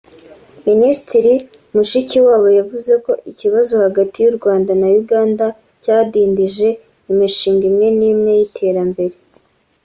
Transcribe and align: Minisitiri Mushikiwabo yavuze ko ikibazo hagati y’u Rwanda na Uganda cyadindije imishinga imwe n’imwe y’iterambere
Minisitiri 0.67 1.33
Mushikiwabo 1.75 2.47
yavuze 2.59 2.93
ko 3.05 3.11
ikibazo 3.31 3.73
hagati 3.85 4.17
y’u 4.21 4.35
Rwanda 4.37 4.71
na 4.81 4.87
Uganda 5.01 5.45
cyadindije 5.83 6.67
imishinga 7.11 7.63
imwe 7.71 7.87
n’imwe 7.97 8.31
y’iterambere 8.39 9.15